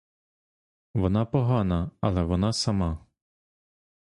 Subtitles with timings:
[0.93, 3.05] Вона погана, але вона сама.